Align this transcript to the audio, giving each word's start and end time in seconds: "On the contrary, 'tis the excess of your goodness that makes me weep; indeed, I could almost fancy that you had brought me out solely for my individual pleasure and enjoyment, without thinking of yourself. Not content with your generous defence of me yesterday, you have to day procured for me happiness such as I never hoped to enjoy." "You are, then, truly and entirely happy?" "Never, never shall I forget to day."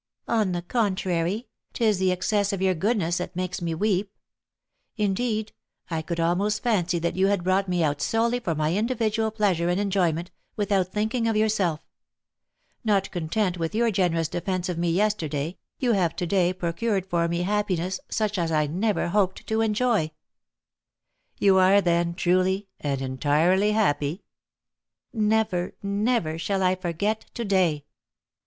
"On 0.27 0.51
the 0.51 0.63
contrary, 0.63 1.47
'tis 1.73 1.99
the 1.99 2.11
excess 2.11 2.51
of 2.51 2.59
your 2.59 2.73
goodness 2.73 3.19
that 3.19 3.35
makes 3.35 3.61
me 3.61 3.75
weep; 3.75 4.11
indeed, 4.97 5.53
I 5.91 6.01
could 6.01 6.19
almost 6.19 6.63
fancy 6.63 6.97
that 6.97 7.15
you 7.15 7.27
had 7.27 7.43
brought 7.43 7.69
me 7.69 7.83
out 7.83 8.01
solely 8.01 8.39
for 8.39 8.55
my 8.55 8.73
individual 8.75 9.29
pleasure 9.29 9.69
and 9.69 9.79
enjoyment, 9.79 10.31
without 10.55 10.91
thinking 10.91 11.27
of 11.27 11.37
yourself. 11.37 11.81
Not 12.83 13.11
content 13.11 13.59
with 13.59 13.75
your 13.75 13.91
generous 13.91 14.27
defence 14.27 14.69
of 14.69 14.79
me 14.79 14.89
yesterday, 14.89 15.59
you 15.77 15.91
have 15.91 16.15
to 16.15 16.25
day 16.25 16.51
procured 16.51 17.05
for 17.05 17.27
me 17.27 17.43
happiness 17.43 17.99
such 18.09 18.39
as 18.39 18.51
I 18.51 18.65
never 18.65 19.09
hoped 19.09 19.45
to 19.45 19.61
enjoy." 19.61 20.09
"You 21.37 21.59
are, 21.59 21.79
then, 21.79 22.15
truly 22.15 22.69
and 22.79 23.03
entirely 23.03 23.73
happy?" 23.73 24.23
"Never, 25.13 25.75
never 25.83 26.39
shall 26.39 26.63
I 26.63 26.73
forget 26.73 27.27
to 27.35 27.45
day." 27.45 27.85